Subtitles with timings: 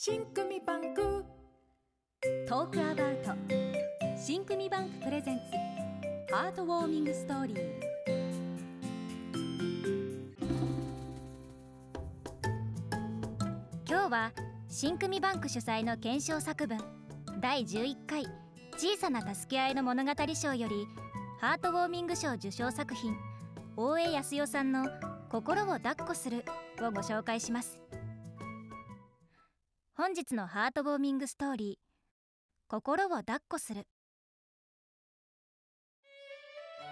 [0.00, 1.24] 新組バンク。
[2.46, 3.32] トークアバウト。
[4.16, 5.40] 新組バンクプレゼン
[6.28, 6.32] ツ。
[6.32, 7.58] ハートウォーミングストーリー。
[13.88, 14.32] 今日は
[14.68, 16.78] 新組バンク主催の検証作文。
[17.40, 18.24] 第11回。
[18.76, 20.86] 小さな助け合いの物語賞より
[21.40, 23.16] ハートウォーミング賞受賞作品。
[23.76, 24.86] 大江康代さんの
[25.28, 26.44] 心を抱っこする
[26.82, 27.87] をご紹介します。
[30.00, 32.70] 本日のハートウォーミングストーリー。
[32.70, 33.88] 心を抱っこする。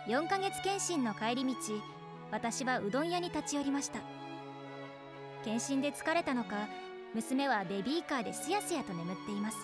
[0.08, 1.54] 4ヶ月検診の帰り道
[2.32, 4.00] 私はうどん屋に立ち寄りました。
[5.44, 6.66] 検診で疲れたのか
[7.14, 9.58] 娘はベビーカーですやすやと眠っています。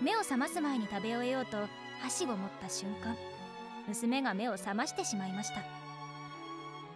[0.00, 1.58] 目を覚ます前に食べ終えようと
[2.00, 3.14] 箸を持った瞬間
[3.88, 5.62] 娘が目を覚ましてしまいました。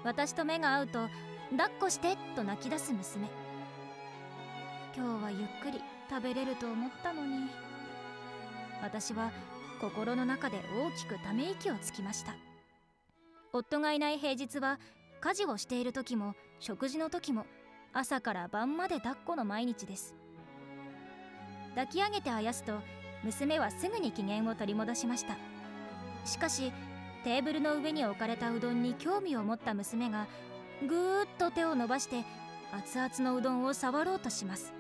[0.03, 1.11] 私と目が合うと
[1.51, 3.44] 抱っこしてと泣き出す娘。
[4.97, 7.49] 今日はゆっくり食べれると思ったのに。
[8.81, 9.33] 私は
[9.81, 12.37] 心の中で大きくため息をつきました。
[13.53, 14.79] 夫がいない平日は
[15.21, 17.45] 家事をしている時も食事の時も
[17.93, 20.15] 朝から晩まで抱っこの毎日です。
[21.71, 22.79] 抱き上げてあやすと
[23.25, 25.37] 娘はすぐに機嫌を取り戻しました。
[26.25, 26.73] しかし
[27.25, 30.29] テーブルの上に置かれたうどんに興味を持った娘が
[30.87, 32.23] ぐーっと手を伸ばして
[32.73, 34.73] 熱々のうどんを触ろうとします。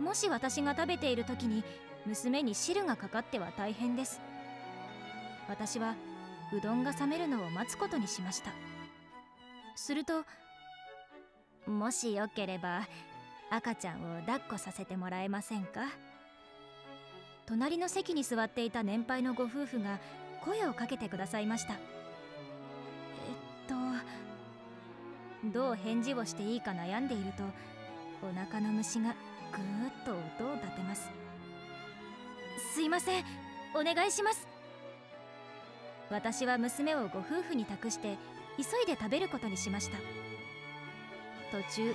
[0.00, 1.64] もし私が食べている時に
[2.06, 4.20] 娘に汁がかかっては大変です。
[5.48, 5.94] 私は
[6.52, 8.50] うどんが冷めるのを待つことにしました。
[9.76, 10.24] すると
[11.66, 12.86] もしよければ
[13.50, 15.82] 赤ちゃんを抱っこさせてもらえませんか？
[17.46, 19.98] 隣の席に座っていた年配のご夫婦が
[20.44, 21.74] 声をかけてくださいました。
[21.74, 21.78] えっ
[25.52, 27.42] とどう返事をしていいか悩んでいると
[28.26, 29.14] お腹の虫が。
[29.56, 31.10] ぐーっと音を立てます。
[32.74, 33.24] すいません。
[33.74, 34.46] お願いします。
[36.10, 38.16] 私は娘をご夫婦に託して
[38.56, 39.98] 急いで食べることにしました。
[41.50, 41.94] 途中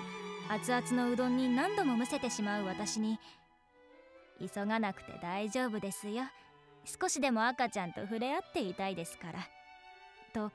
[0.49, 3.19] 熱々のうどんに何度もむせてしまう私に
[4.39, 6.23] 急がなくて大丈夫ですよ。
[6.85, 9.39] 少しでも赤ちゃんと触れ合っていたいですから
[10.33, 10.51] と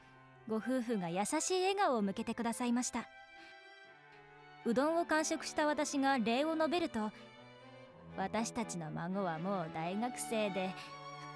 [0.48, 3.06] ご夫婦が優しい笑顔を向けてくださいました。
[4.66, 7.10] うどんを完食した私が礼を述べると
[8.16, 10.70] 私たちの孫はもう大学生で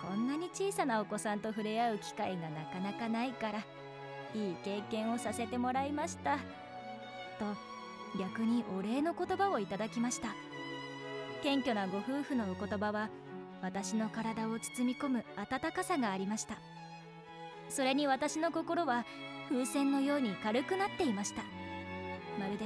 [0.01, 3.59] こんなに小さなお子さんと触れ合う機会がなかなかないから
[4.35, 6.37] いい経験をさせてもらいました
[7.39, 7.45] と
[8.19, 10.29] 逆にお礼の言葉をいただきました。
[11.43, 13.11] 謙虚なご夫婦のお言葉は
[13.61, 16.57] 私の体を包み込む温かさがありました。
[17.69, 19.05] それに私の心は
[19.49, 21.43] 風船のように軽くなっていました。
[22.39, 22.65] まるで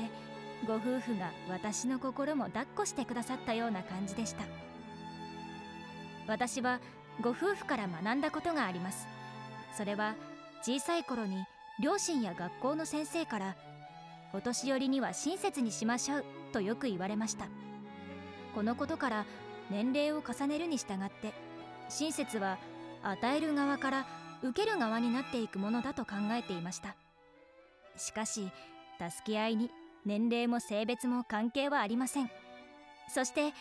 [0.66, 4.44] ご夫婦が私の心も抱っこしてくださったような感じでした。
[6.28, 6.80] 私は
[7.20, 9.08] ご夫婦から学んだことがあります。
[9.76, 10.14] それは
[10.62, 11.44] 小さい頃に
[11.80, 13.56] 両親や学校の先生から
[14.32, 17.46] お年寄りには親切にしましょうとよく言われました。
[18.54, 19.24] このことから
[19.70, 21.32] 年齢を重ねるに従って
[21.88, 22.58] 親切は
[23.02, 24.06] 与える側から
[24.42, 26.94] 受ける側になっていくものだと考えていました。
[27.96, 28.50] しかし
[28.98, 29.70] 助け合いに
[30.04, 32.30] 年齢も性別も関係はありません。
[33.08, 33.52] そして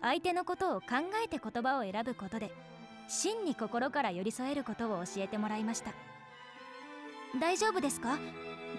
[0.00, 0.86] 相手のことを考
[1.24, 2.52] えて言葉を選ぶことで
[3.08, 5.92] 真に心から寄り添えることを教えてもらいました。
[7.40, 8.18] 大丈夫ですか？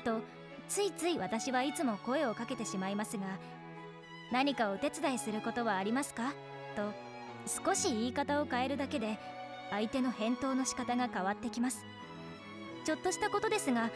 [0.06, 0.22] と
[0.68, 3.24] ついつい私はいつも声をかけてしまいますが
[4.32, 6.34] 何かお手伝いすることはありますか？
[6.76, 6.94] と
[7.66, 9.18] 少し言い方を変えるだけで
[9.72, 11.84] 相手の返答の仕方が変わってきます。
[12.86, 13.90] ちょっとしたことですが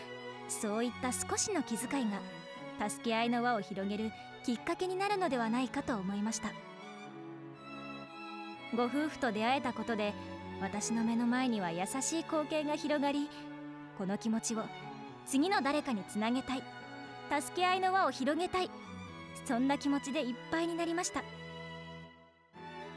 [0.50, 2.20] そういった少しの気遣いが
[2.80, 4.12] 助け合いの輪を広げる
[4.44, 6.52] きっかけになるのではないかと思いました。
[8.76, 10.14] ご夫婦と出会えたことで
[10.62, 13.30] 私の目の前には優しい光景が広がり
[13.98, 14.64] この気持ちを
[15.26, 16.64] 次の誰かにつなげたい。
[17.42, 18.70] 助け合いの輪を広げたい。
[19.46, 21.24] そんな気持ちでいっぱいになりました。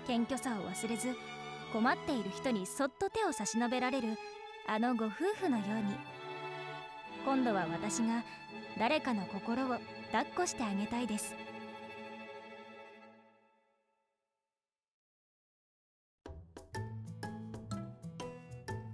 [0.06, 1.14] 謙虚さを忘れず
[1.72, 4.18] 困っている人にそっと手を差し伸べられる
[4.66, 6.15] あのご夫婦のように。
[7.26, 8.22] 今度は私が
[8.78, 9.78] 誰かの心を
[10.12, 11.34] 抱っこしてあげたいです。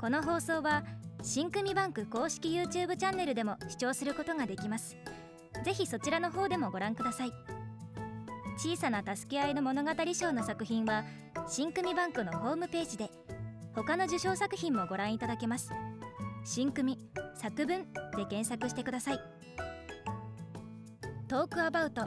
[0.01, 0.83] この放送は
[1.23, 4.97] 新組バンク公式 YouTube チャンネルでも視聴することができます。
[5.63, 7.33] ぜひそちらの方でもご覧ください。
[8.57, 11.05] 小さな助け合いの物語賞の作品は
[11.47, 13.11] 新組バンクのホームページで
[13.75, 15.71] 他の受賞作品もご覧いただけます。
[16.45, 16.99] 新組
[17.35, 17.85] 作文
[18.17, 19.21] で検索してください
[21.29, 22.03] トークアバウト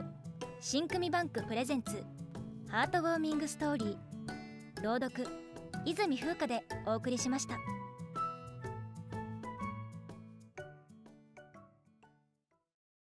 [0.59, 2.03] 新組バンクプレゼンツ
[2.69, 5.27] ハートウォーミングストーリー朗読
[5.85, 7.84] 泉風花でお送りしました。